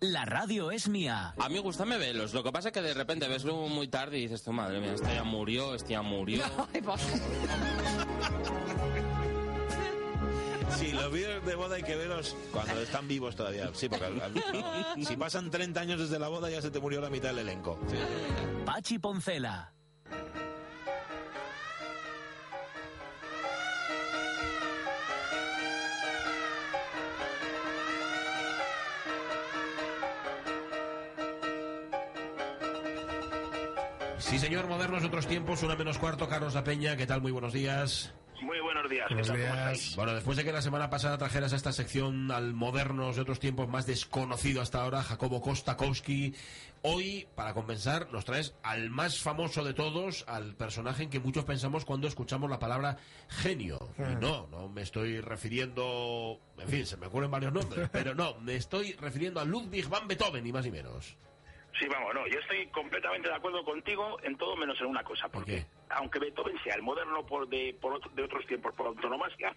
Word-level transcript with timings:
La 0.00 0.24
radio 0.26 0.70
es 0.70 0.88
mía. 0.88 1.34
A 1.38 1.48
mí 1.48 1.58
gustame 1.58 1.96
velos. 1.96 2.34
Lo 2.34 2.42
que 2.44 2.52
pasa 2.52 2.68
es 2.68 2.74
que 2.74 2.82
de 2.82 2.92
repente 2.94 3.26
ves 3.28 3.44
luego 3.44 3.66
muy 3.68 3.88
tarde 3.88 4.18
y 4.18 4.22
dices, 4.22 4.42
tu 4.42 4.52
madre 4.52 4.78
mía, 4.80 4.92
este 4.94 5.14
ya 5.14 5.24
murió, 5.24 5.74
este 5.74 5.92
ya 5.92 6.02
murió. 6.02 6.44
Sí, 10.78 10.92
los 10.92 11.10
vídeos 11.10 11.44
de 11.46 11.54
boda 11.54 11.76
hay 11.76 11.82
que 11.82 11.96
verlos 11.96 12.36
cuando 12.52 12.78
están 12.82 13.08
vivos 13.08 13.34
todavía. 13.34 13.70
Sí, 13.72 13.88
porque 13.88 14.04
al- 14.04 14.20
al- 14.20 15.06
si 15.06 15.16
pasan 15.16 15.50
30 15.50 15.80
años 15.80 15.98
desde 16.00 16.18
la 16.18 16.28
boda 16.28 16.50
ya 16.50 16.60
se 16.60 16.70
te 16.70 16.80
murió 16.80 17.00
la 17.00 17.08
mitad 17.08 17.28
del 17.30 17.38
elenco. 17.38 17.78
Sí. 17.88 17.96
Pachi 18.66 18.98
Poncela. 18.98 19.72
Sí, 34.26 34.40
señor, 34.40 34.66
modernos 34.66 35.02
de 35.02 35.06
otros 35.06 35.28
tiempos, 35.28 35.62
una 35.62 35.76
menos 35.76 35.98
cuarto, 35.98 36.28
Carlos 36.28 36.52
La 36.52 36.64
Peña, 36.64 36.96
¿qué 36.96 37.06
tal? 37.06 37.22
Muy 37.22 37.30
buenos 37.30 37.52
días. 37.52 38.12
Muy 38.42 38.58
buenos 38.58 38.90
días. 38.90 39.06
¿qué 39.08 39.22
tal? 39.22 39.40
¿Cómo 39.40 39.54
estáis? 39.54 39.94
Bueno, 39.94 40.14
después 40.14 40.36
de 40.36 40.42
que 40.42 40.50
la 40.50 40.62
semana 40.62 40.90
pasada 40.90 41.16
trajeras 41.16 41.52
a 41.52 41.56
esta 41.56 41.70
sección 41.70 42.32
al 42.32 42.52
modernos 42.52 43.14
de 43.14 43.22
otros 43.22 43.38
tiempos 43.38 43.68
más 43.68 43.86
desconocido 43.86 44.60
hasta 44.60 44.82
ahora, 44.82 45.04
Jacobo 45.04 45.40
Kostakowski, 45.40 46.34
hoy, 46.82 47.28
para 47.36 47.54
compensar, 47.54 48.10
nos 48.10 48.24
traes 48.24 48.56
al 48.64 48.90
más 48.90 49.20
famoso 49.20 49.62
de 49.62 49.74
todos, 49.74 50.24
al 50.26 50.56
personaje 50.56 51.04
en 51.04 51.10
que 51.10 51.20
muchos 51.20 51.44
pensamos 51.44 51.84
cuando 51.84 52.08
escuchamos 52.08 52.50
la 52.50 52.58
palabra 52.58 52.96
genio. 53.28 53.78
Y 53.96 54.16
no, 54.16 54.48
no 54.48 54.68
me 54.68 54.82
estoy 54.82 55.20
refiriendo, 55.20 56.40
en 56.58 56.68
fin, 56.68 56.84
se 56.84 56.96
me 56.96 57.06
ocurren 57.06 57.30
varios 57.30 57.52
nombres, 57.52 57.88
pero 57.92 58.12
no, 58.16 58.40
me 58.40 58.56
estoy 58.56 58.94
refiriendo 58.94 59.38
a 59.38 59.44
Ludwig 59.44 59.88
van 59.88 60.08
Beethoven, 60.08 60.42
ni 60.42 60.52
más 60.52 60.64
ni 60.64 60.72
menos. 60.72 61.16
Sí, 61.78 61.86
vamos, 61.88 62.14
no, 62.14 62.26
yo 62.26 62.38
estoy 62.38 62.66
completamente 62.68 63.28
de 63.28 63.34
acuerdo 63.34 63.62
contigo 63.64 64.18
en 64.22 64.36
todo 64.36 64.56
menos 64.56 64.80
en 64.80 64.86
una 64.86 65.04
cosa, 65.04 65.28
porque 65.28 65.56
qué? 65.56 65.66
Aunque 65.90 66.18
Beethoven 66.18 66.56
sea 66.62 66.74
el 66.74 66.82
moderno 66.82 67.24
por 67.26 67.48
de, 67.48 67.76
por 67.80 67.92
otro- 67.94 68.10
de 68.14 68.22
otros 68.22 68.46
tiempos 68.46 68.74
por 68.74 68.86
autonomasia, 68.88 69.54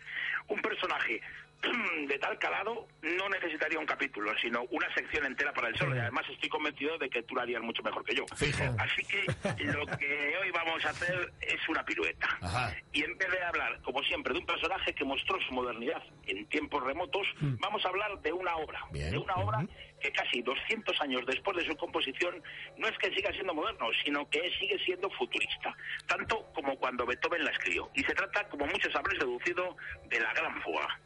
un 0.48 0.62
personaje 0.62 1.22
de 2.08 2.18
tal 2.20 2.40
calado 2.40 2.88
no 3.02 3.28
necesitaría 3.30 3.78
un 3.80 3.86
capítulo, 3.86 4.32
sino 4.42 4.64
una 4.72 4.94
sección 4.94 5.26
entera 5.26 5.52
para 5.54 5.68
el 5.68 5.76
solo. 5.78 5.94
Y 5.96 6.00
además 6.00 6.26
estoy 6.30 6.48
convencido 6.48 6.98
de 6.98 7.10
que 7.10 7.22
tú 7.24 7.36
lo 7.36 7.42
harías 7.42 7.62
mucho 7.62 7.84
mejor 7.84 8.06
que 8.06 8.16
yo. 8.16 8.26
Fijo. 8.36 8.64
Así 8.78 9.04
que 9.04 9.26
lo 9.66 9.86
que 9.86 10.38
hoy 10.42 10.52
vamos 10.52 10.86
a 10.86 10.90
hacer 10.92 11.34
es 11.42 11.68
una 11.68 11.84
pirueta. 11.84 12.30
Ajá. 12.42 12.74
Y 12.94 13.04
en 13.04 13.18
vez 13.18 13.30
de 13.30 13.44
hablar, 13.44 13.78
como 13.82 14.02
siempre, 14.04 14.32
de 14.34 14.40
un 14.40 14.46
personaje 14.46 14.94
que 14.94 15.04
mostró 15.04 15.38
su 15.42 15.54
modernidad 15.54 16.02
en 16.28 16.46
tiempos 16.48 16.82
remotos, 16.84 17.28
vamos 17.42 17.84
a 17.86 17.90
hablar 17.90 18.22
de 18.22 18.32
una 18.32 18.56
obra. 18.56 18.80
Bien. 18.92 19.12
De 19.12 19.18
una 19.18 19.36
obra 19.36 19.66
que 20.00 20.14
casi 20.14 20.42
200 20.42 21.02
años 21.02 21.26
después 21.26 21.58
de 21.58 21.66
su 21.66 21.76
composición 21.76 22.42
no 22.78 22.88
es 22.88 22.98
que 23.00 23.14
siga 23.14 23.34
siendo 23.34 23.54
moderno, 23.54 23.88
sino 24.06 24.30
que 24.30 24.50
sigue 24.58 24.80
siendo 24.86 25.10
futurista, 25.10 25.76
tanto 26.08 26.19
como 26.28 26.78
cuando 26.78 27.06
Beethoven 27.06 27.44
la 27.44 27.52
escribió. 27.52 27.90
Y 27.94 28.04
se 28.04 28.14
trata, 28.14 28.48
como 28.50 28.66
muchos 28.66 28.96
habréis 28.96 29.20
deducido, 29.20 29.76
de 30.10 30.20
la 30.20 30.34
Gran 30.34 30.62
Fuga. 30.62 31.00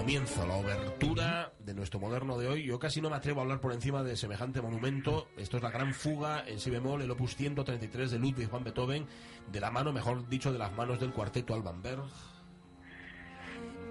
Comienzo, 0.00 0.46
la 0.46 0.54
obertura 0.54 1.52
de 1.58 1.74
nuestro 1.74 2.00
moderno 2.00 2.38
de 2.38 2.48
hoy. 2.48 2.64
Yo 2.64 2.78
casi 2.78 3.02
no 3.02 3.10
me 3.10 3.16
atrevo 3.16 3.40
a 3.40 3.42
hablar 3.42 3.60
por 3.60 3.74
encima 3.74 4.02
de 4.02 4.16
semejante 4.16 4.62
monumento. 4.62 5.28
Esto 5.36 5.58
es 5.58 5.62
la 5.62 5.70
gran 5.70 5.92
fuga 5.92 6.42
en 6.46 6.58
si 6.58 6.70
bemol, 6.70 7.02
el 7.02 7.10
opus 7.10 7.36
133 7.36 8.10
de 8.10 8.18
Ludwig 8.18 8.48
van 8.48 8.64
Beethoven, 8.64 9.06
de 9.52 9.60
la 9.60 9.70
mano, 9.70 9.92
mejor 9.92 10.26
dicho, 10.26 10.54
de 10.54 10.58
las 10.58 10.72
manos 10.72 11.00
del 11.00 11.12
cuarteto 11.12 11.52
Alban 11.52 11.82
Berg. 11.82 12.02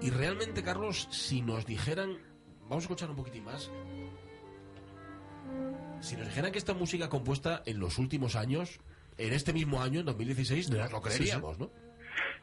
Y 0.02 0.10
realmente, 0.10 0.64
Carlos, 0.64 1.06
si 1.12 1.42
nos 1.42 1.64
dijeran, 1.64 2.18
vamos 2.62 2.78
a 2.78 2.86
escuchar 2.86 3.08
un 3.08 3.14
poquitín 3.14 3.44
más. 3.44 3.70
Si 6.00 6.16
nos 6.16 6.26
dijeran 6.26 6.50
que 6.50 6.58
esta 6.58 6.74
música 6.74 7.08
compuesta 7.08 7.62
en 7.66 7.78
los 7.78 7.98
últimos 7.98 8.34
años, 8.34 8.80
en 9.16 9.32
este 9.32 9.52
mismo 9.52 9.80
año, 9.80 10.00
en 10.00 10.06
2016, 10.06 10.70
no 10.70 10.78
nos 10.78 10.90
lo 10.90 11.02
creeríamos, 11.02 11.60
¿no? 11.60 11.70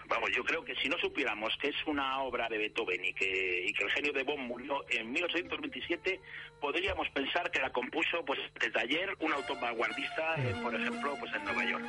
Vamos, 0.08 0.32
yo 0.36 0.44
creo 0.44 0.64
que 0.64 0.74
si 0.76 0.88
no 0.88 0.98
supiéramos 1.00 1.54
que 1.62 1.68
es 1.70 1.76
una 1.86 2.22
obra 2.22 2.48
de 2.48 2.58
Beethoven 2.58 3.04
y 3.04 3.14
que, 3.14 3.66
y 3.68 3.74
que 3.74 3.84
el 3.84 3.92
genio 3.92 4.14
de 4.14 4.24
Bonn 4.24 4.40
murió 4.48 4.86
en 4.90 5.12
1827, 5.12 6.20
podríamos 6.62 7.10
pensar 7.10 7.52
que 7.52 7.60
la 7.60 7.70
compuso 7.72 8.24
pues 8.26 8.40
desde 8.60 8.80
ayer 8.80 9.16
un 9.20 9.34
autor 9.34 9.60
vanguardista, 9.60 10.36
eh, 10.38 10.56
por 10.64 10.74
ejemplo, 10.74 11.16
pues 11.20 11.34
en 11.34 11.44
Nueva 11.44 11.66
York. 11.66 11.86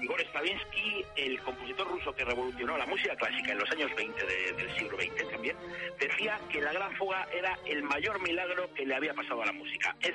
Igor 0.00 0.20
Stravinsky, 0.20 1.04
el 1.16 1.40
compositor 1.42 1.86
ruso 1.88 2.12
que 2.14 2.24
revolucionó 2.24 2.76
la 2.76 2.86
música 2.86 3.14
clásica 3.16 3.52
en 3.52 3.58
los 3.58 3.70
años 3.70 3.90
20 3.96 4.26
de- 4.26 4.52
del 4.52 4.70
siglo 4.76 4.96
XX 4.96 5.28
también, 5.30 5.56
decía 6.00 6.40
que 6.50 6.60
la 6.60 6.72
Gran 6.72 6.92
Fuga 6.96 7.28
era 7.32 7.56
el 7.66 7.82
mayor 7.84 8.20
milagro 8.20 8.72
que 8.74 8.84
le 8.84 8.96
había 8.96 9.14
pasado 9.14 9.42
a 9.42 9.46
la 9.46 9.52
música. 9.52 9.94
Es, 10.00 10.14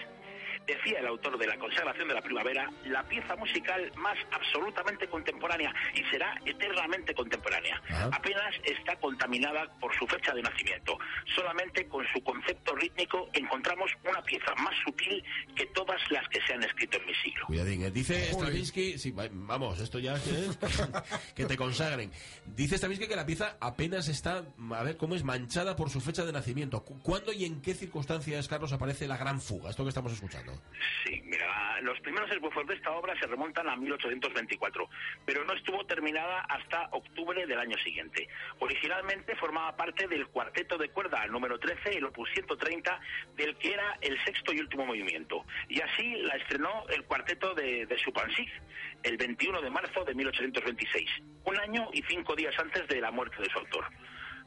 decía 0.68 1.00
el 1.00 1.08
autor 1.08 1.38
de 1.38 1.48
La 1.48 1.58
consagración 1.58 2.08
de 2.10 2.14
la 2.14 2.22
primavera, 2.22 2.70
la 2.86 3.04
pieza 3.08 3.36
musical 3.36 3.92
más 3.96 4.18
absolutamente 4.32 5.08
contemporánea 5.08 5.74
y 5.96 6.04
será 6.12 6.40
eternamente 6.46 7.14
contemporánea. 7.14 7.82
Ajá. 7.90 8.10
Apenas 8.14 8.54
está 8.66 8.96
contaminada 9.00 9.68
por 9.80 9.96
su 9.96 10.06
fecha 10.08 10.34
de 10.34 10.42
nacimiento. 10.42 10.98
Solamente 11.36 11.88
con 11.88 12.06
su 12.14 12.22
concepto 12.24 12.76
rítmico 12.76 13.30
encontramos 13.34 13.92
una 14.08 14.22
pieza 14.24 14.54
más 14.56 14.74
sutil 14.84 15.24
que 15.56 15.66
todas 15.68 16.00
las 16.12 16.28
que 16.30 16.40
se 16.46 16.54
han 16.54 16.64
escrito 16.64 16.98
en 16.98 17.06
mi 17.06 17.14
siglo. 17.16 17.46
Cuidadín, 17.48 17.84
eh. 17.84 17.92
dice 17.92 18.32
Stravinsky, 18.34 18.98
sí, 18.98 19.14
vamos, 19.32 19.80
esto 19.80 20.00
ya 20.00 20.16
¿eh? 20.16 20.50
que 21.36 21.46
te 21.46 21.56
consagren. 21.58 22.12
Dice 22.46 22.76
Stravinsky 22.78 23.08
que 23.08 23.16
la 23.16 23.26
pieza 23.26 23.58
apenas 23.62 24.08
está, 24.10 24.44
a 24.72 24.84
ver, 24.84 24.98
¿cómo 24.98 25.16
es? 25.16 25.24
Manchada 25.24 25.76
por 25.76 25.90
su 25.90 26.02
fecha 26.02 26.26
de 26.26 26.34
nacimiento. 26.34 26.84
Cu- 26.84 27.00
¿Cuándo 27.02 27.32
y 27.32 27.46
en 27.46 27.62
qué 27.62 27.74
circunstancias, 27.74 28.48
Carlos, 28.48 28.74
aparece 28.74 29.08
la 29.08 29.18
gran 29.18 29.40
fuga? 29.40 29.70
Esto 29.70 29.84
que 29.84 29.90
estamos 29.90 30.12
escuchando. 30.12 30.57
Sí, 31.04 31.22
mira, 31.26 31.80
los 31.82 32.00
primeros 32.02 32.30
esbozos 32.32 32.68
de 32.68 32.76
esta 32.76 32.92
obra 32.92 33.18
se 33.20 33.28
remontan 33.28 33.68
a 33.68 33.76
1824, 33.76 34.90
pero 35.26 35.44
no 35.44 35.54
estuvo 35.54 35.86
terminada 35.86 36.42
hasta 36.42 36.90
octubre 36.92 37.46
del 37.46 37.60
año 37.60 37.78
siguiente. 37.80 38.28
Originalmente 38.60 39.36
formaba 39.36 39.76
parte 39.76 40.08
del 40.08 40.28
cuarteto 40.28 40.78
de 40.78 40.90
cuerda 40.90 41.26
número 41.28 41.60
13, 41.60 41.98
el 41.98 42.06
opus 42.06 42.30
130, 42.34 43.00
del 43.36 43.56
que 43.58 43.74
era 43.74 43.98
el 44.02 44.24
sexto 44.24 44.54
y 44.54 44.60
último 44.60 44.86
movimiento. 44.86 45.46
Y 45.70 45.82
así 45.82 46.16
la 46.22 46.36
estrenó 46.36 46.86
el 46.90 47.04
cuarteto 47.06 47.54
de, 47.54 47.86
de 47.86 47.98
el 49.04 49.18
21 49.18 49.62
de 49.62 49.70
marzo 49.70 50.04
de 50.04 50.14
1826, 50.14 51.10
un 51.46 51.58
año 51.58 51.90
y 51.94 52.02
cinco 52.04 52.36
días 52.36 52.58
antes 52.60 52.88
de 52.88 53.02
la 53.02 53.12
muerte 53.12 53.42
de 53.42 53.50
su 53.50 53.60
autor. 53.60 53.86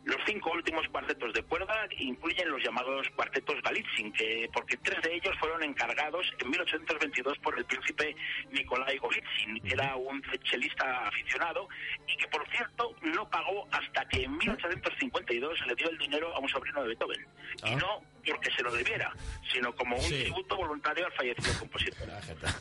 Los 0.05 0.17
cinco 0.27 0.51
últimos 0.53 0.89
cuartetos 0.89 1.33
de 1.35 1.43
cuerda 1.43 1.87
incluyen 1.99 2.49
los 2.51 2.63
llamados 2.63 3.07
cuartetos 3.17 3.61
Galitzin, 3.63 4.11
que, 4.13 4.49
porque 4.53 4.77
tres 4.79 5.01
de 5.03 5.15
ellos 5.15 5.37
fueron 5.39 5.63
encargados 5.63 6.27
en 6.39 6.51
1822 6.51 7.39
por 7.41 7.59
el 7.59 7.65
príncipe 7.67 8.17
Nikolai 8.51 8.97
Golitsyn, 8.97 9.61
que 9.61 9.75
era 9.75 9.95
un 9.97 10.23
chelista 10.43 11.07
aficionado 11.07 11.69
y 12.09 12.17
que, 12.17 12.27
por 12.29 12.49
cierto, 12.49 12.97
no 13.03 13.29
pagó 13.29 13.69
hasta 13.73 14.07
que 14.09 14.23
en 14.25 14.37
1852 14.39 15.67
le 15.67 15.75
dio 15.75 15.91
el 15.91 15.99
dinero 15.99 16.35
a 16.35 16.39
un 16.39 16.49
sobrino 16.49 16.83
de 16.83 16.89
Beethoven. 16.89 17.27
Y 17.65 17.73
Ah. 17.75 17.77
no 17.77 18.01
porque 18.27 18.51
se 18.53 18.63
lo 18.63 18.71
debiera, 18.73 19.13
sino 19.53 19.75
como 19.75 19.97
un 19.97 20.03
Sí. 20.03 20.23
tributo 20.25 20.57
voluntario 20.57 21.07
al 21.07 21.13
fallecido 21.13 21.59
compositor. 21.59 22.09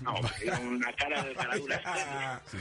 No, 0.01 0.13
una 0.61 0.93
cara 0.93 1.23
de 1.23 1.33
caradura. 1.35 2.41
Sí. 2.45 2.57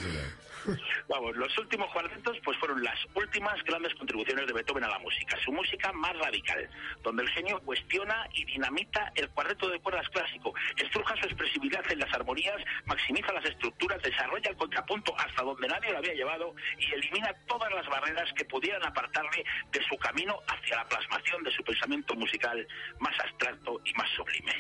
Vamos, 1.09 1.37
los 1.37 1.57
últimos 1.57 1.91
cuartetos 1.93 2.37
pues 2.45 2.59
fueron 2.59 2.83
las 2.83 2.99
últimas 3.15 3.63
grandes 3.65 3.95
contribuciones 3.95 4.47
de 4.47 4.53
Beethoven 4.53 4.85
a 4.85 4.89
la 4.89 4.99
música, 4.99 5.39
su 5.43 5.53
música 5.53 5.93
más 5.93 6.15
radical, 6.19 6.69
donde 7.03 7.23
el 7.23 7.29
genio 7.31 7.61
cuestiona 7.61 8.29
y 8.35 8.45
dinamita 8.45 9.11
el 9.15 9.29
cuarteto 9.31 9.69
de 9.71 9.79
cuerdas 9.81 10.07
clásico, 10.11 10.53
estruja 10.77 11.15
su 11.17 11.27
expresividad 11.27 11.91
en 11.91 12.01
las 12.01 12.13
armonías, 12.13 12.57
maximiza 12.87 13.33
las 13.33 13.45
estructuras, 13.47 14.03
desarrolla 14.03 14.51
el 14.51 14.57
contrapunto 14.57 15.17
hasta 15.19 15.43
donde 15.43 15.69
nadie 15.69 15.93
lo 15.93 15.99
había 15.99 16.13
llevado 16.15 16.55
y 16.79 16.93
elimina 16.93 17.33
todas 17.47 17.73
las 17.73 17.87
barreras 17.87 18.29
que 18.35 18.45
pudieran 18.45 18.85
apartarle 18.85 19.45
de 19.71 19.83
su 19.89 19.97
camino 19.97 20.39
hacia 20.49 20.77
la 20.77 20.85
plasmación 20.89 21.43
de 21.45 21.53
su 21.53 21.63
pensamiento 21.63 22.15
musical 22.17 22.67
más 23.01 23.15
abstracto 23.21 23.81
y 23.85 23.93
más 23.95 24.09
sublime. 24.11 24.53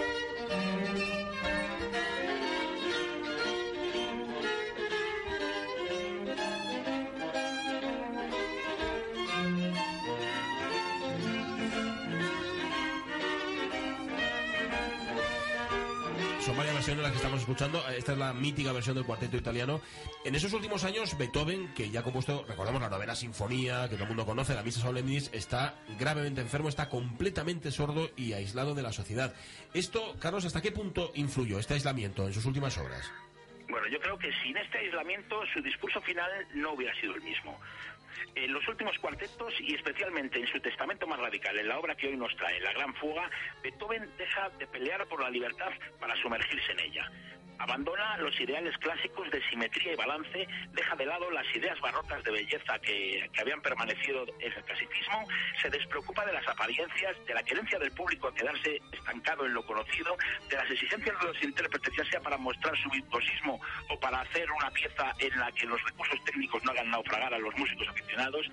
Versiones 16.88 17.02
las 17.02 17.12
que 17.12 17.17
estamos 17.17 17.40
escuchando. 17.40 17.87
Esta 17.90 18.12
es 18.12 18.19
la 18.19 18.32
mítica 18.32 18.73
versión 18.73 18.96
del 18.96 19.05
cuarteto 19.05 19.37
italiano. 19.37 19.82
En 20.25 20.35
esos 20.35 20.55
últimos 20.55 20.85
años, 20.85 21.19
Beethoven, 21.19 21.75
que 21.75 21.90
ya 21.90 22.00
ha 22.00 22.02
compuesto, 22.02 22.46
recordamos 22.49 22.81
la 22.81 22.88
novena 22.88 23.14
sinfonía, 23.14 23.90
que 23.90 23.96
todo 23.96 24.05
el 24.05 24.08
mundo 24.08 24.25
conoce, 24.25 24.55
la 24.55 24.62
Misa 24.62 24.81
Solemnis, 24.81 25.29
está 25.35 25.75
gravemente 25.99 26.40
enfermo, 26.40 26.70
está 26.70 26.88
completamente 26.88 27.70
sordo 27.73 28.08
y 28.17 28.32
aislado 28.32 28.75
de 28.75 28.81
la 28.81 28.93
sociedad. 28.93 29.35
Esto, 29.75 30.17
Carlos, 30.19 30.46
¿hasta 30.46 30.62
qué 30.62 30.73
punto 30.73 31.12
influyó 31.14 31.58
este 31.58 31.75
aislamiento 31.75 32.26
en 32.26 32.32
sus 32.32 32.46
últimas 32.46 32.79
obras? 32.79 33.12
Bueno, 33.69 33.87
yo 33.88 34.00
creo 34.00 34.19
que 34.19 34.32
sin 34.43 34.56
este 34.56 34.79
aislamiento 34.79 35.43
su 35.52 35.61
discurso 35.61 36.00
final 36.00 36.31
no 36.55 36.73
hubiera 36.73 36.99
sido 37.02 37.14
el 37.14 37.20
mismo. 37.20 37.61
En 38.34 38.52
los 38.52 38.66
últimos 38.69 38.99
cuartetos 38.99 39.55
y 39.60 39.75
especialmente 39.75 40.38
en 40.38 40.46
su 40.46 40.60
testamento 40.60 41.06
más 41.06 41.19
radical, 41.19 41.58
en 41.58 41.69
la 41.69 41.78
obra 41.78 41.94
que 41.94 42.08
hoy 42.08 42.16
nos 42.16 42.34
trae, 42.37 42.60
La 42.60 42.72
Gran 42.72 42.94
Fuga, 42.94 43.31
Beethoven 43.62 44.08
deja 44.16 44.50
de 44.58 44.66
pelear 44.66 45.06
por 45.06 45.22
la 45.22 45.31
libertad 45.31 45.70
para 46.00 46.16
sumergirse 46.22 46.72
en 46.72 46.81
ella. 46.81 47.10
Abandona 47.58 48.16
los 48.19 48.38
ideales 48.40 48.76
clásicos 48.78 49.31
de 49.31 49.43
simetría 49.49 49.93
y 49.93 49.96
balance, 49.96 50.46
deja 50.72 50.94
de 50.96 51.06
lado 51.06 51.31
las 51.31 51.46
ideas 51.55 51.78
barrocas 51.81 52.22
de 52.22 52.31
belleza 52.31 52.78
que, 52.78 53.28
que 53.32 53.40
habían 53.40 53.60
permanecido 53.60 54.25
en 54.38 54.52
el 54.52 54.64
clasicismo, 54.64 55.26
se 55.60 55.69
despreocupa 55.69 56.25
de 56.25 56.32
las 56.34 56.46
apariencias, 56.46 57.16
de 57.26 57.34
la 57.34 57.43
querencia 57.43 57.78
del 57.78 57.90
público 57.93 58.28
a 58.28 58.34
quedarse 58.34 58.81
estancado 58.93 59.44
en 59.44 59.55
lo 59.55 59.66
conocido, 59.66 60.16
de 60.49 60.56
las 60.56 60.70
exigencias 60.70 61.19
de 61.20 61.26
los 61.26 61.43
intérpretes, 61.43 61.94
ya 61.96 62.05
sea 62.05 62.20
para 62.20 62.37
mostrar 62.37 62.76
su 62.78 62.88
virtuosismo 62.90 63.61
o 63.88 63.99
para 63.99 64.20
hacer 64.20 64.50
una 64.52 64.70
pieza 64.70 65.12
en 65.19 65.38
la 65.38 65.50
que 65.52 65.66
los 65.66 65.82
recursos 65.82 66.22
técnicos 66.25 66.62
no 66.64 66.70
hagan 66.70 66.90
naufragar 66.90 67.34
a 67.34 67.38
los 67.38 67.56
músicos 67.56 67.88
aficionados. 67.88 68.46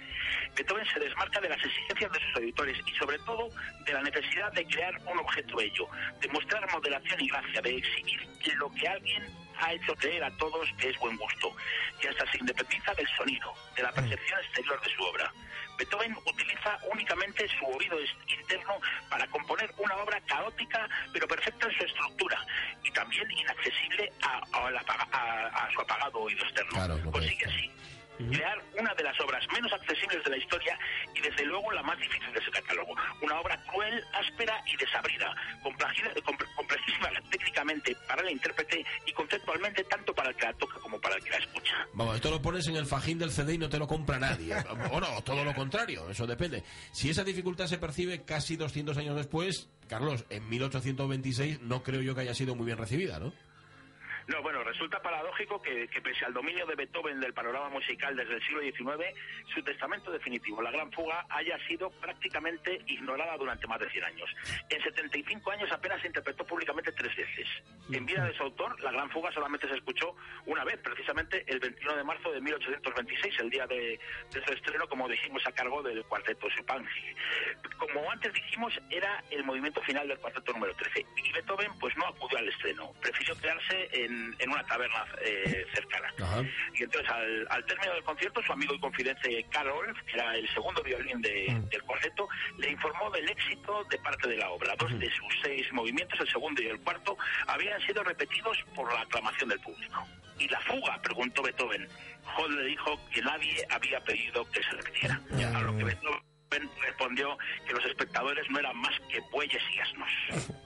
Beethoven 0.56 0.86
se 0.94 1.00
desmarca 1.00 1.40
de 1.42 1.50
las 1.50 1.63
exigencias 1.63 2.12
de 2.12 2.19
sus 2.19 2.38
editores 2.42 2.78
y 2.86 2.92
sobre 2.96 3.19
todo 3.19 3.50
de 3.86 3.94
la 3.94 4.01
necesidad 4.01 4.51
de 4.54 4.66
crear 4.66 4.96
un 5.06 5.19
objeto 5.19 5.58
bello, 5.58 5.88
de 6.22 6.28
mostrar 6.30 6.72
moderación 6.72 7.22
y 7.22 7.28
gracia, 7.28 7.62
de 7.62 7.75
exhibir 7.75 8.36
lo 8.54 8.72
que 8.72 8.88
alguien 8.95 9.24
ha 9.59 9.71
hecho 9.74 9.95
creer 9.95 10.24
a 10.24 10.31
todos 10.38 10.68
que 10.77 10.89
es 10.89 10.97
buen 11.00 11.15
gusto, 11.18 11.56
y 12.03 12.07
hasta 12.07 12.30
se 12.31 12.38
independiza 12.39 12.94
del 12.94 13.07
sonido, 13.18 13.53
de 13.75 13.83
la 13.83 13.92
percepción 13.94 14.39
exterior 14.42 14.81
de 14.81 14.89
su 14.89 15.03
obra. 15.03 15.31
Beethoven 15.77 16.15
utiliza 16.25 16.77
únicamente 16.92 17.47
su 17.59 17.65
oído 17.65 17.97
interno 18.27 18.80
para 19.09 19.27
componer 19.27 19.74
una 19.77 19.95
obra 19.97 20.19
caótica 20.21 20.88
pero 21.13 21.27
perfecta 21.27 21.68
en 21.68 21.77
su 21.77 21.83
estructura 21.86 22.45
y 22.83 22.92
también 22.92 23.30
inaccesible 23.31 24.12
a, 24.21 24.42
a 24.53 24.71
la 24.71 24.80
apaga- 24.81 25.07
a- 25.12 25.48
a 25.65 25.71
su 25.74 25.81
apagado 25.81 26.19
oído 26.19 26.44
externo. 26.45 26.71
Claro, 26.74 27.00
Consigue 27.12 27.45
así 27.45 27.71
crear 28.17 28.57
una 28.79 28.94
de 28.94 29.03
las 29.03 29.19
obras 29.19 29.45
menos 29.53 29.71
accesibles 29.73 30.23
de 30.23 30.29
la 30.29 30.38
historia 30.38 30.77
y 31.13 31.21
desde 31.21 31.45
luego 31.45 31.71
la 31.71 31.83
más 31.83 31.97
difícil 32.00 32.31
de 32.33 32.41
su 32.41 32.51
catálogo. 32.51 32.95
Una 33.21 33.39
obra 33.39 33.62
cruel, 33.71 34.03
áspera 34.13 34.62
y 34.65 34.77
desabrida, 34.77 35.33
complejísima 35.62 37.09
técnicamente 37.31 37.95
para 38.07 38.21
el 38.21 38.31
intérprete 38.31 38.85
y 39.06 39.13
conceptualmente 39.13 39.83
tanto 39.85 40.13
para 40.13 40.29
el 40.29 40.35
que 40.35 40.45
la 40.45 40.53
toca 40.53 40.79
como 40.79 41.00
para 41.00 41.15
el 41.15 41.23
que 41.23 41.29
la 41.29 41.38
escucha. 41.38 41.88
Vamos, 41.94 42.15
esto 42.15 42.31
lo 42.31 42.41
pones 42.41 42.67
en 42.67 42.75
el 42.75 42.85
fajín 42.85 43.19
del 43.19 43.31
CD 43.31 43.56
y 43.56 43.57
no 43.57 43.69
te 43.69 43.79
lo 43.79 43.88
compra 43.88 44.19
nadie. 44.19 44.56
O 44.91 45.00
no, 45.00 45.21
todo 45.23 45.44
lo 45.44 45.53
contrario, 45.53 46.09
eso 46.09 46.27
depende. 46.27 46.63
Si 46.91 47.09
esa 47.09 47.23
dificultad 47.23 47.67
se 47.67 47.77
percibe 47.77 48.23
casi 48.23 48.56
200 48.56 48.97
años 48.97 49.15
después, 49.15 49.69
Carlos, 49.88 50.25
en 50.29 50.47
1826 50.47 51.62
no 51.62 51.83
creo 51.83 52.01
yo 52.01 52.13
que 52.15 52.21
haya 52.21 52.33
sido 52.33 52.56
muy 52.56 52.65
bien 52.65 52.77
recibida, 52.77 53.19
¿no? 53.19 53.33
No, 54.27 54.42
bueno, 54.42 54.63
resulta 54.63 55.00
paradójico 55.01 55.62
que, 55.62 55.88
pese 56.01 56.25
al 56.25 56.33
dominio 56.33 56.66
de 56.66 56.74
Beethoven 56.74 57.19
del 57.19 57.33
panorama 57.33 57.69
musical 57.69 58.16
desde 58.16 58.36
el 58.36 58.44
siglo 58.44 58.62
XIX, 58.62 59.16
su 59.54 59.62
testamento 59.62 60.12
definitivo, 60.12 60.63
La 60.63 60.72
Gran 60.72 60.92
Fuga, 60.92 61.25
haya 61.30 61.60
sido 61.68 61.92
prácticamente 61.92 62.81
ignorada 62.88 63.38
durante 63.38 63.68
más 63.68 63.80
de 63.80 63.89
100 63.89 64.04
años. 64.04 64.30
En 64.69 64.81
75 64.81 65.51
años 65.51 65.72
apenas 65.72 66.01
se 66.01 66.07
interpretó 66.07 66.44
públicamente 66.44 66.92
tres 66.92 67.16
veces. 67.16 67.48
En 67.92 68.06
vida 68.06 68.25
de 68.25 68.36
su 68.36 68.44
autor, 68.44 68.80
La 68.81 68.92
Gran 68.92 69.12
Fuga 69.12 69.31
solamente 69.31 69.68
se 69.68 69.75
escuchó 69.75 70.16
una 70.48 70.63
vez, 70.63 70.80
precisamente 70.80 71.45
el 71.48 71.60
21 71.60 71.95
de 71.95 72.04
marzo 72.04 72.31
de 72.31 72.42
1826, 72.42 73.39
el 73.42 73.50
día 73.51 73.68
de, 73.68 74.00
su 74.31 74.54
estreno, 74.54 74.88
como 74.88 75.07
dijimos, 75.07 75.45
a 75.45 75.51
cargo 75.51 75.83
del 75.83 76.04
cuarteto 76.06 76.48
Chupanqui. 76.50 77.16
Como 77.77 78.10
antes 78.10 78.33
dijimos, 78.33 78.74
era 78.89 79.24
el 79.30 79.44
movimiento 79.44 79.81
final 79.83 80.07
del 80.07 80.18
cuarteto 80.18 80.51
número 80.54 80.75
13. 80.75 81.06
Y 81.24 81.31
Beethoven 81.31 81.72
pues 81.80 81.95
no 81.98 82.07
acudió 82.07 82.39
al 82.39 82.50
estreno, 82.50 82.92
prefirió 83.01 83.38
quedarse 83.39 83.89
en, 83.94 84.14
en 84.39 84.50
una 84.50 84.63
taberna 84.65 85.06
eh, 85.21 85.65
cercana. 85.73 86.13
Ajá. 86.21 86.41
Y 86.73 86.83
entonces, 86.83 87.09
al, 87.12 87.47
al 87.50 87.65
término 87.65 87.94
del 87.94 88.03
concierto, 88.03 88.41
su 88.44 88.51
amigo 88.53 88.73
y 88.75 88.79
confidente 88.79 89.45
Karl 89.51 89.69
Orff, 89.69 90.01
que 90.03 90.13
era 90.13 90.35
el 90.35 90.47
segundo 90.53 90.81
violín 90.83 91.21
de- 91.21 91.62
del 91.69 91.83
cuarteto, 91.83 92.27
le 92.57 92.71
informó 92.71 93.09
del 93.12 93.27
éxito 93.29 93.83
de 93.89 93.97
parte 94.00 94.27
de 94.29 94.38
la 94.38 94.50
obra. 94.50 94.75
Dos 94.77 94.97
de 95.00 95.09
sus 95.12 95.33
seis 95.44 95.71
movimientos, 95.73 96.19
el 96.19 96.29
segundo 96.29 96.62
y 96.62 96.67
el 96.67 96.79
cuarto, 96.81 97.17
habían 97.47 97.79
sido 97.81 98.03
repetidos 98.03 98.57
por 98.75 98.91
la 98.94 99.01
aclamación 99.01 99.50
del 99.50 99.59
público. 99.59 100.07
¿Y 100.39 100.47
la 100.50 100.59
fuga? 100.62 101.01
preguntó 101.01 101.41
Beethoven. 101.44 101.88
Hall 102.38 102.56
le 102.57 102.65
dijo 102.65 103.00
que 103.12 103.21
nadie 103.21 103.65
había 103.69 104.00
pedido 104.03 104.44
que 104.51 104.62
se 104.63 104.71
repitiera. 104.71 105.19
A 105.56 105.62
lo 105.62 105.77
que 105.77 105.83
Beethoven 105.85 106.69
respondió 106.81 107.38
que 107.67 107.73
los 107.73 107.85
espectadores 107.85 108.50
no 108.50 108.59
eran 108.59 108.75
más 108.77 108.94
que 109.12 109.19
bueyes 109.31 109.62
y 109.73 109.79
asnos. 109.79 110.09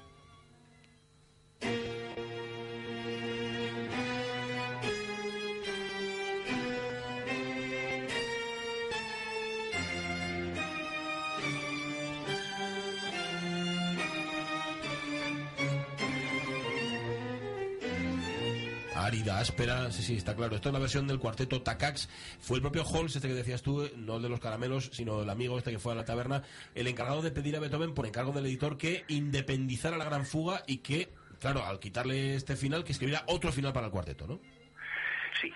Árida, 19.06 19.40
áspera, 19.40 19.92
sí, 19.92 20.04
sí, 20.04 20.16
está 20.16 20.36
claro. 20.36 20.56
Esto 20.56 20.70
es 20.70 20.74
la 20.74 20.80
versión 20.80 21.08
del 21.08 21.20
cuarteto 21.20 21.62
Tacax. 21.62 22.10
Fue 22.40 22.58
el 22.58 22.62
propio 22.62 22.84
Holmes, 22.84 23.16
este 23.16 23.28
que 23.28 23.34
decías 23.34 23.62
tú, 23.62 23.90
no 23.98 24.18
el 24.18 24.24
de 24.24 24.30
los 24.30 24.40
caramelos, 24.40 24.90
sino 24.94 25.22
el 25.22 25.30
amigo 25.30 25.58
este 25.58 25.72
que 25.72 25.80
fue 25.80 25.94
a 25.94 25.96
la 25.96 26.06
taberna, 26.06 26.44
el 26.76 26.88
encargado 26.88 27.22
de 27.22 27.32
pedir 27.32 27.56
a 27.56 27.60
Beethoven, 27.60 27.94
por 27.94 28.06
encargo 28.06 28.32
del 28.32 28.46
editor, 28.46 28.78
que 28.78 29.06
independizara 29.08 29.98
la 29.98 30.06
gran 30.06 30.26
fuga 30.26 30.64
y 30.68 30.78
que, 30.78 31.10
claro, 31.40 31.66
al 31.66 31.80
quitarle 31.80 32.36
este 32.36 32.56
final, 32.56 32.84
que 32.84 32.92
escribiera 32.92 33.24
otro 33.28 33.52
final 33.52 33.74
para 33.74 33.88
el 33.88 33.92
cuarteto, 33.92 34.28
¿no? 34.28 34.40
Sí. 35.42 35.52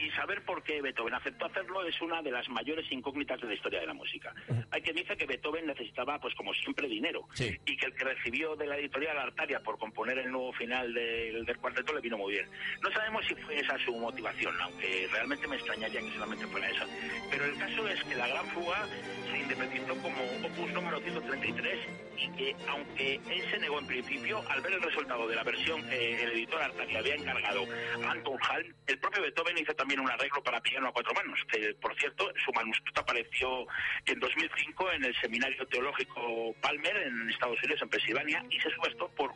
Y 0.00 0.10
saber 0.10 0.44
por 0.44 0.62
qué 0.62 0.80
Beethoven 0.80 1.14
aceptó 1.14 1.46
hacerlo 1.46 1.84
es 1.84 2.00
una 2.00 2.22
de 2.22 2.30
las 2.30 2.48
mayores 2.48 2.90
incógnitas 2.90 3.40
de 3.40 3.48
la 3.48 3.54
historia 3.54 3.80
de 3.80 3.86
la 3.86 3.94
música. 3.94 4.32
Hay 4.70 4.82
quien 4.82 4.96
dice 4.96 5.16
que 5.16 5.26
Beethoven 5.26 5.66
necesitaba, 5.66 6.18
pues 6.20 6.34
como 6.34 6.54
siempre, 6.54 6.88
dinero. 6.88 7.26
Sí. 7.34 7.56
Y 7.66 7.76
que 7.76 7.86
el 7.86 7.94
que 7.94 8.04
recibió 8.04 8.54
de 8.56 8.66
la 8.66 8.76
editorial 8.76 9.18
Artaria 9.18 9.60
por 9.60 9.78
componer 9.78 10.18
el 10.18 10.30
nuevo 10.30 10.52
final 10.52 10.92
del, 10.94 11.44
del 11.44 11.58
cuarteto 11.58 11.92
le 11.94 12.00
vino 12.00 12.18
muy 12.18 12.34
bien. 12.34 12.48
No 12.82 12.90
sabemos 12.92 13.24
si 13.26 13.34
fue 13.36 13.58
esa 13.58 13.76
su 13.84 13.96
motivación, 13.96 14.54
aunque 14.60 15.08
realmente 15.12 15.46
me 15.48 15.56
extrañaría 15.56 16.00
que 16.00 16.12
solamente 16.12 16.46
fuera 16.46 16.70
esa. 16.70 16.86
Pero 17.30 17.44
el 17.44 17.58
caso 17.58 17.88
es 17.88 18.02
que 18.04 18.14
la 18.14 18.28
Gran 18.28 18.46
Fuga 18.48 18.86
se 19.30 19.38
independizó 19.38 19.96
como 20.00 20.22
opus 20.46 20.72
número 20.72 21.00
133 21.00 22.07
y 22.18 22.28
que, 22.30 22.56
aunque 22.68 23.20
él 23.30 23.50
se 23.50 23.58
negó 23.58 23.78
en 23.78 23.86
principio, 23.86 24.42
al 24.48 24.60
ver 24.60 24.72
el 24.72 24.82
resultado 24.82 25.28
de 25.28 25.36
la 25.36 25.42
versión 25.44 25.82
que 25.88 26.22
el 26.22 26.32
editor 26.32 26.60
Artaria 26.62 26.98
había 26.98 27.14
encargado 27.14 27.64
a 28.04 28.10
Anton 28.10 28.38
Hall, 28.42 28.74
el 28.86 28.98
propio 28.98 29.22
Beethoven 29.22 29.58
hizo 29.58 29.74
también 29.74 30.00
un 30.00 30.10
arreglo 30.10 30.42
para 30.42 30.60
piano 30.60 30.88
a 30.88 30.92
cuatro 30.92 31.14
manos, 31.14 31.38
que 31.50 31.74
por 31.80 31.94
cierto, 31.96 32.30
su 32.44 32.52
manuscrito 32.52 33.00
apareció 33.00 33.66
en 34.06 34.18
2005 34.18 34.92
en 34.92 35.04
el 35.04 35.14
Seminario 35.20 35.66
Teológico 35.66 36.54
Palmer 36.60 36.96
en 36.96 37.30
Estados 37.30 37.58
Unidos, 37.62 37.82
en 37.82 37.88
Pensilvania, 37.88 38.44
y 38.50 38.60
se 38.60 38.70
subastó 38.70 39.08
por 39.10 39.32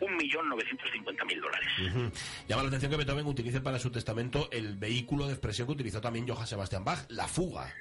1.950.000 0.00 1.40
dólares. 1.40 1.68
Ujú. 1.86 2.12
Llama 2.48 2.62
la 2.62 2.68
atención 2.68 2.90
que 2.90 2.96
Beethoven 2.98 3.26
utilice 3.26 3.60
para 3.60 3.78
su 3.78 3.90
testamento 3.90 4.48
el 4.52 4.76
vehículo 4.76 5.26
de 5.26 5.32
expresión 5.32 5.66
que 5.66 5.72
utilizó 5.72 6.00
también 6.00 6.28
Johann 6.28 6.46
Sebastian 6.46 6.84
Bach, 6.84 7.06
la 7.08 7.26
fuga. 7.26 7.72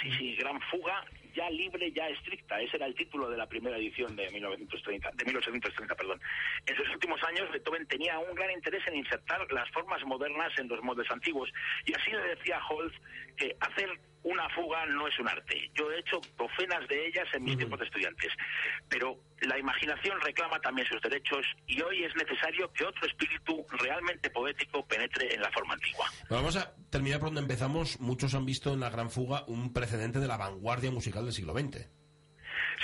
Sí, 0.00 0.10
sí, 0.16 0.36
gran 0.36 0.60
fuga, 0.70 1.04
ya 1.34 1.48
libre, 1.50 1.90
ya 1.92 2.08
estricta. 2.08 2.60
Ese 2.60 2.76
era 2.76 2.86
el 2.86 2.94
título 2.94 3.28
de 3.28 3.36
la 3.36 3.46
primera 3.46 3.76
edición 3.76 4.14
de 4.16 4.28
1930, 4.30 5.10
de 5.14 5.24
1830, 5.24 5.94
perdón. 5.94 6.20
En 6.66 6.76
sus 6.76 6.88
últimos 6.90 7.22
años, 7.24 7.50
Beethoven 7.50 7.86
tenía 7.86 8.18
un 8.18 8.34
gran 8.34 8.50
interés 8.50 8.82
en 8.86 8.96
insertar 8.96 9.50
las 9.52 9.70
formas 9.70 10.04
modernas 10.04 10.52
en 10.58 10.68
los 10.68 10.82
moldes 10.82 11.10
antiguos. 11.10 11.50
Y 11.84 11.94
así 11.94 12.10
le 12.10 12.34
decía 12.34 12.60
Holz 12.68 12.92
que 13.36 13.56
hacer 13.60 13.90
una 14.22 14.48
fuga 14.50 14.84
no 14.86 15.06
es 15.08 15.18
un 15.18 15.28
arte. 15.28 15.70
Yo 15.74 15.90
he 15.90 16.00
hecho 16.00 16.20
docenas 16.36 16.86
de 16.88 17.06
ellas 17.06 17.26
en 17.32 17.44
mis 17.44 17.56
tiempos 17.56 17.78
de 17.78 17.86
estudiantes. 17.86 18.32
Pero 18.88 19.18
la 19.40 19.58
imaginación 19.58 20.20
reclama 20.20 20.60
también 20.60 20.86
sus 20.88 21.00
derechos 21.00 21.46
y 21.66 21.80
hoy 21.80 22.04
es 22.04 22.14
necesario 22.16 22.70
que 22.72 22.84
otro 22.84 23.06
espíritu 23.06 23.64
realmente 23.70 24.30
poético 24.30 24.86
penetre 24.86 25.34
en 25.34 25.40
la 25.40 25.50
forma 25.50 25.74
antigua. 25.74 26.06
vamos 26.28 26.56
a 26.56 26.74
terminar 26.90 27.20
por 27.20 27.28
donde 27.28 27.42
empezamos. 27.42 28.00
Muchos 28.00 28.34
han 28.34 28.44
visto 28.44 28.72
en 28.72 28.80
la 28.80 28.90
Gran 28.90 29.10
Fuga 29.10 29.44
un 29.46 29.72
precedente 29.72 30.18
de 30.18 30.28
la 30.28 30.36
vanguardia 30.36 30.90
musical 30.90 31.24
del 31.24 31.32
siglo 31.32 31.54
XX. 31.54 31.99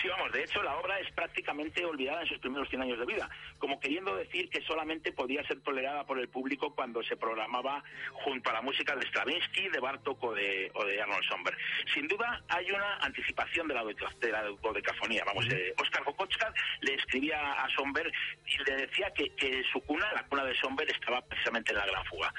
Sí, 0.00 0.08
vamos, 0.08 0.30
de 0.30 0.44
hecho 0.44 0.62
la 0.62 0.76
obra 0.76 1.00
es 1.00 1.10
prácticamente 1.12 1.84
olvidada 1.84 2.20
en 2.20 2.28
sus 2.28 2.38
primeros 2.38 2.68
100 2.68 2.82
años 2.82 2.98
de 2.98 3.06
vida, 3.06 3.30
como 3.58 3.80
queriendo 3.80 4.14
decir 4.14 4.50
que 4.50 4.60
solamente 4.62 5.12
podía 5.12 5.42
ser 5.46 5.60
tolerada 5.62 6.04
por 6.04 6.18
el 6.18 6.28
público 6.28 6.74
cuando 6.74 7.02
se 7.02 7.16
programaba 7.16 7.82
junto 8.12 8.50
a 8.50 8.52
la 8.52 8.60
música 8.60 8.94
de 8.94 9.06
Stravinsky, 9.06 9.68
de 9.68 9.80
Bartok 9.80 10.22
o 10.22 10.34
de, 10.34 10.70
o 10.74 10.84
de 10.84 11.00
Arnold 11.00 11.24
Somber. 11.24 11.56
Sin 11.94 12.06
duda 12.08 12.42
hay 12.48 12.70
una 12.70 12.96
anticipación 12.96 13.68
de 13.68 13.74
la, 13.74 13.84
de 13.84 14.32
la 14.32 14.42
dodecafonía. 14.42 15.24
Vamos, 15.24 15.46
eh, 15.50 15.74
Oscar 15.80 16.04
Kokochka 16.04 16.52
le 16.80 16.94
escribía 16.94 17.52
a 17.52 17.68
Somber 17.70 18.12
y 18.46 18.70
le 18.70 18.76
decía 18.76 19.10
que, 19.14 19.30
que 19.30 19.62
su 19.72 19.80
cuna, 19.80 20.12
la 20.12 20.24
cuna 20.24 20.44
de 20.44 20.54
Somber, 20.56 20.90
estaba 20.90 21.22
precisamente 21.22 21.72
en 21.72 21.78
la 21.78 21.86
gran 21.86 22.04
fuga 22.04 22.32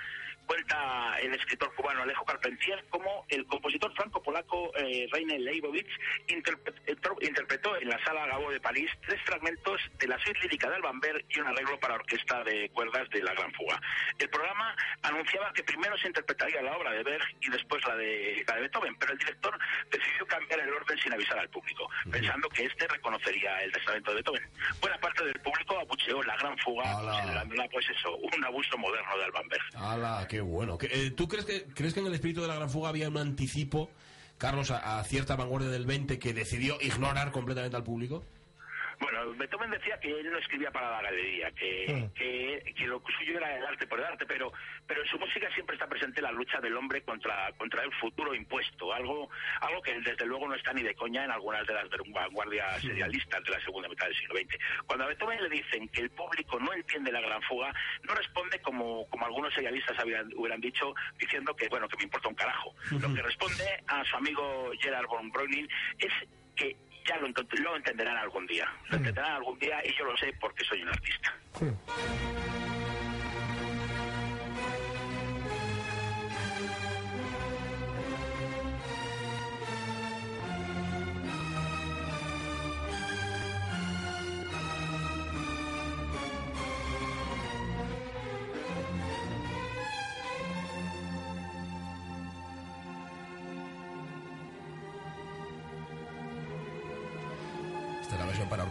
cuenta 0.48 1.18
el 1.22 1.34
escritor 1.36 1.74
cubano 1.76 2.02
Alejo 2.02 2.26
Carpentier 2.26 2.86
cómo 2.90 3.26
el 3.30 3.46
compositor 3.46 3.94
franco-polaco 3.94 4.72
eh, 4.78 5.08
Reine 5.12 5.40
Leibovitz 5.40 5.90
interpretó 6.28 7.78
en 7.80 7.90
la 7.90 8.04
sala 8.04 8.26
Gabo 8.26 8.50
de 8.52 8.60
París 8.60 8.90
tres 9.06 9.22
fragmentos 9.24 9.82
de 10.00 10.08
la 10.08 10.18
suite 10.20 10.40
lírica 10.42 10.70
de 10.70 10.76
Albamber 10.76 11.26
y 11.30 11.40
un 11.40 11.48
arreglo 11.48 11.80
para 11.80 11.96
orquesta 11.96 12.44
de 12.44 12.70
cuerdas 12.70 13.10
de 13.10 13.22
La 13.22 13.34
Gran 13.34 13.52
Fuga. 13.54 13.80
El 14.18 14.30
programa 14.30 14.76
anunciaba 15.04 15.52
que 15.54 15.64
primero 15.64 15.98
se 15.98 16.08
interpretaría 16.08 16.62
la 16.62 16.78
obra 16.78 16.92
de 16.92 17.04
Berg 17.04 17.26
y 17.42 17.50
después 17.50 17.86
la 17.86 17.96
de, 17.96 18.44
la 18.48 18.56
de 18.56 18.62
Beethoven, 18.62 18.96
pero 18.96 19.14
el 19.14 19.20
director 19.20 19.60
decidió 19.92 20.26
cambiar 20.28 20.62
el 20.62 20.74
orden 20.74 20.98
sin 21.00 21.14
avisar 21.14 21.40
al 21.40 21.50
público, 21.50 21.90
pensando 22.12 22.48
que 22.50 22.66
este 22.66 22.88
reconocería 22.88 23.62
el 23.62 23.72
testamento 23.72 24.12
de 24.12 24.16
Beethoven. 24.16 24.50
Buena 24.82 24.98
parte 25.00 25.26
del 25.26 25.40
público 25.42 25.78
abucheó 25.78 26.24
La 26.24 26.38
Gran 26.38 26.58
Fuga, 26.60 26.94
considerándola 26.94 27.68
pues 27.70 27.90
eso, 27.90 28.16
un 28.16 28.46
abuso 28.46 28.78
moderno 28.78 29.18
de 29.18 29.26
Albamber. 29.26 29.62
Qué 30.38 30.42
bueno. 30.42 30.78
Eh, 30.82 31.10
¿Tú 31.16 31.28
crees 31.28 31.46
que, 31.46 31.64
crees 31.74 31.96
que 31.96 32.00
en 32.00 32.06
el 32.06 32.14
espíritu 32.14 32.44
de 32.44 32.48
la 32.48 32.54
Gran 32.54 32.70
Fuga 32.70 32.90
había 32.90 33.10
un 33.10 33.18
anticipo, 33.18 33.90
Carlos, 34.38 34.70
a, 34.70 35.00
a 35.00 35.04
cierta 35.04 35.36
vanguardia 35.36 35.72
del 35.72 35.88
20 35.88 36.20
que 36.20 36.32
decidió 36.32 36.78
ignorar 36.80 37.32
completamente 37.32 37.76
al 37.76 37.84
público? 37.84 38.24
Bueno, 39.00 39.34
Beethoven 39.36 39.70
decía 39.72 40.00
que 40.00 40.10
él 40.10 40.32
no 40.32 40.38
escribía 40.38 40.72
para 40.72 40.90
la 40.92 41.02
galería, 41.04 41.52
que, 41.52 42.10
que, 42.16 42.74
que, 42.76 42.88
lo 42.88 43.02
suyo 43.18 43.38
era 43.38 43.58
el 43.58 43.66
arte 43.66 43.86
por 43.86 44.00
el 44.00 44.06
arte, 44.06 44.26
pero, 44.26 44.52
pero 44.88 45.02
en 45.02 45.08
su 45.08 45.20
música 45.20 45.50
siempre 45.54 45.76
está 45.76 45.88
presente 45.88 46.22
la 46.22 46.32
lucha 46.32 46.60
del 46.60 46.76
hombre 46.76 47.02
contra, 47.02 47.52
contra 47.58 47.84
el 47.84 47.94
futuro 47.96 48.34
impuesto, 48.34 48.92
algo, 48.94 49.30
algo 49.62 49.82
que 49.82 50.00
desde 50.02 50.26
luego 50.26 50.48
no 50.48 50.56
está 50.56 50.74
ni 50.74 50.82
de 50.82 50.96
coña 50.96 51.26
en 51.26 51.32
algunas 51.32 51.66
de 51.68 51.74
las 51.74 51.88
vanguardias 52.08 52.82
serialistas 52.82 53.44
de 53.44 53.52
la 53.52 53.62
segunda 53.62 53.88
mitad 53.88 54.08
del 54.08 54.16
siglo 54.16 54.36
XX. 54.36 54.58
Cuando 54.88 55.06
a 55.06 55.08
Beethoven 55.08 55.44
le 55.44 55.50
dicen 55.50 55.88
que 55.90 56.02
el 56.02 56.10
público 56.10 56.60
no 56.60 56.74
entiende 56.74 57.12
la 57.12 57.22
gran 57.22 57.42
fuga, 57.44 57.74
no 58.04 58.16
responde 58.16 58.60
como, 58.62 59.08
como 59.10 59.26
algunos 59.26 59.54
serialistas 59.54 59.98
habían, 60.00 60.32
hubieran 60.36 60.62
dicho, 60.62 60.96
diciendo 61.20 61.56
que, 61.56 61.68
bueno, 61.70 61.88
que 61.88 61.98
me 61.98 62.04
importa 62.04 62.30
un 62.30 62.36
carajo. 62.36 62.74
Lo 63.00 63.14
que 63.14 63.22
responde 63.22 63.84
a 63.88 64.04
su 64.06 64.16
amigo 64.16 64.72
Gerard 64.80 65.08
von 65.08 65.30
Breuning 65.30 65.68
es 66.00 66.14
que 66.56 66.76
ya 67.08 67.18
lo, 67.18 67.28
lo 67.28 67.76
entenderán 67.76 68.18
algún 68.18 68.46
día. 68.46 68.68
Lo 68.90 68.98
entenderán 68.98 69.34
algún 69.34 69.58
día 69.60 69.82
y 69.86 69.98
yo 69.98 70.06
lo 70.06 70.18
sé 70.18 70.34
porque 70.40 70.64
soy 70.66 70.82
un 70.82 70.90
artista. 70.90 71.34
para 71.60 72.67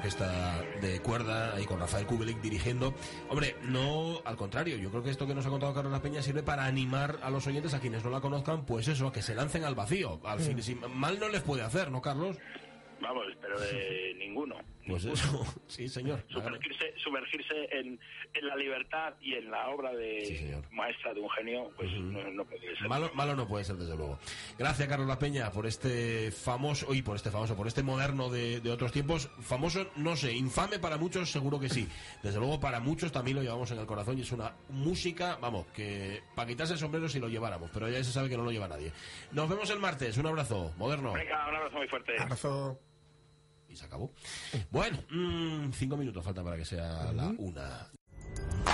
orquesta 0.07 0.63
de 0.81 1.01
cuerda, 1.01 1.57
ahí 1.57 1.65
con 1.65 1.81
Rafael 1.81 2.07
Kubelik 2.07 2.41
dirigiendo. 2.41 2.95
Hombre, 3.29 3.57
no, 3.63 4.21
al 4.25 4.37
contrario, 4.37 4.77
yo 4.77 4.89
creo 4.91 5.03
que 5.03 5.11
esto 5.11 5.27
que 5.27 5.35
nos 5.35 5.45
ha 5.47 5.51
contado 5.51 5.75
Carlos 5.75 5.93
La 5.93 6.01
Peña 6.01 6.23
sirve 6.23 6.45
para 6.45 6.65
animar 6.65 7.19
a 7.23 7.31
los 7.31 7.45
oyentes, 7.49 7.75
a 7.75 7.81
quienes 7.81 8.05
no 8.05 8.11
la 8.11 8.21
conozcan, 8.21 8.65
pues 8.65 8.87
eso, 8.87 9.11
que 9.11 9.21
se 9.21 9.35
lancen 9.35 9.65
al 9.65 9.75
vacío. 9.75 10.21
Al 10.25 10.39
fin, 10.39 10.63
si, 10.63 10.77
mal 10.77 11.19
no 11.19 11.29
les 11.29 11.43
puede 11.43 11.63
hacer, 11.63 11.91
¿no, 11.91 12.01
Carlos? 12.01 12.37
Vamos, 13.01 13.25
pero 13.41 13.59
de 13.59 14.15
ninguno. 14.17 14.55
Pues 14.87 15.05
eso, 15.05 15.45
sí, 15.67 15.89
señor. 15.89 16.23
Sumergirse, 16.29 16.95
sumergirse 16.97 17.69
en, 17.73 17.99
en, 18.35 18.47
la 18.47 18.57
libertad 18.57 19.15
y 19.21 19.35
en 19.35 19.51
la 19.51 19.69
obra 19.69 19.93
de 19.93 20.61
maestra 20.71 21.13
de 21.13 21.21
un 21.21 21.31
genio, 21.31 21.71
pues 21.77 21.91
no, 21.93 22.45
puede 22.45 22.77
ser. 22.77 22.89
Malo, 22.89 23.11
malo 23.15 23.35
no 23.35 23.49
puede 23.49 23.65
ser, 23.65 23.77
desde 23.77 23.97
luego. 23.97 24.19
Gracias, 24.59 24.89
Carlos 24.89 25.09
La 25.09 25.19
Peña, 25.19 25.51
por 25.51 25.67
este 25.67 26.31
famoso, 26.31 26.95
y 26.95 27.03
por 27.03 27.17
este 27.17 27.31
famoso, 27.31 27.57
por 27.57 27.67
este 27.67 27.83
moderno 27.83 28.31
de, 28.31 28.61
de, 28.61 28.71
otros 28.71 28.93
tiempos. 28.93 29.29
Famoso, 29.41 29.91
no 29.97 30.17
sé, 30.17 30.33
infame 30.33 30.79
para 30.79 30.97
muchos, 30.97 31.31
seguro 31.31 31.59
que 31.59 31.69
sí. 31.69 31.89
Desde 32.23 32.39
luego, 32.39 32.61
para 32.61 32.81
muchos 32.81 33.11
también 33.11 33.37
lo 33.37 33.43
llevamos 33.43 33.71
en 33.73 33.79
el 33.79 33.87
corazón 33.87 34.19
y 34.19 34.23
es 34.23 34.33
una 34.33 34.53
música, 34.69 35.37
vamos, 35.41 35.67
que 35.69 36.23
para 36.35 36.49
quitarse 36.49 36.75
el 36.75 36.79
sombrero 36.79 37.09
si 37.09 37.19
lo 37.19 37.29
lleváramos, 37.29 37.71
pero 37.73 37.89
ya 37.89 38.03
se 38.05 38.13
sabe 38.13 38.29
que 38.29 38.37
no 38.37 38.45
lo 38.45 38.53
lleva 38.53 38.69
nadie. 38.69 38.93
Nos 39.33 39.49
vemos 39.49 39.69
el 39.71 39.81
martes, 39.81 40.17
un 40.19 40.27
abrazo, 40.27 40.73
moderno. 40.77 41.13
Venga, 41.13 41.49
un 41.49 41.57
abrazo 41.57 41.77
muy 41.77 41.89
fuerte. 41.89 42.13
Abrazo 42.19 42.79
y 43.69 43.77
se 43.77 43.85
acabó. 43.85 44.13
Bueno, 44.71 44.99
mmm, 45.11 45.73
cinco 45.73 45.97
minutos 45.97 46.25
falta 46.25 46.43
para 46.43 46.57
que 46.57 46.65
sea 46.65 47.13
la 47.13 47.33
una. 47.39 47.89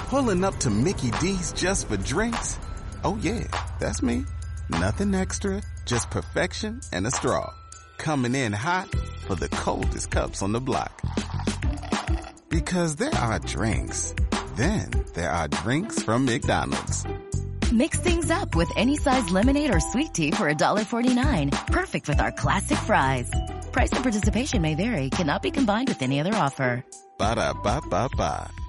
Pulling 0.08 0.44
up 0.44 0.58
to 0.58 0.70
Mickey 0.70 1.10
D's 1.20 1.52
just 1.52 1.88
for 1.88 1.96
drinks? 1.98 2.58
Oh 3.04 3.16
yeah, 3.20 3.44
that's 3.78 4.02
me. 4.02 4.24
Nothing 4.68 5.14
extra, 5.14 5.62
just 5.86 6.10
perfection 6.10 6.80
and 6.92 7.06
a 7.06 7.10
straw. 7.10 7.52
Coming 7.98 8.34
in 8.34 8.52
hot 8.52 8.88
for 9.26 9.34
the 9.36 9.48
coldest 9.48 10.10
cups 10.10 10.42
on 10.42 10.52
the 10.52 10.60
block. 10.60 11.00
Because 12.48 12.96
there 12.96 13.14
are 13.14 13.38
drinks. 13.38 14.14
Then 14.56 14.90
there 15.14 15.30
are 15.30 15.48
drinks 15.48 16.02
from 16.02 16.24
McDonald's. 16.24 17.04
Mix 17.72 17.98
things 18.00 18.30
up 18.30 18.54
with 18.54 18.70
any 18.76 18.98
size 18.98 19.30
lemonade 19.30 19.74
or 19.74 19.80
sweet 19.80 20.12
tea 20.12 20.30
for 20.30 20.52
$1.49. 20.52 21.50
Perfect 21.68 22.06
with 22.08 22.20
our 22.20 22.30
classic 22.32 22.76
fries. 22.78 23.30
Price 23.72 23.92
and 23.92 24.02
participation 24.02 24.60
may 24.60 24.74
vary, 24.74 25.08
cannot 25.10 25.42
be 25.42 25.50
combined 25.50 25.88
with 25.88 26.02
any 26.02 26.20
other 26.20 26.34
offer. 26.34 26.84
Ba 27.18 27.34
da 27.34 27.52
ba 27.54 27.80
ba 27.88 28.08
ba. 28.16 28.61